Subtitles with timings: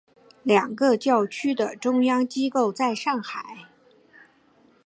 [0.41, 3.67] 两个教区的中央机构在上海。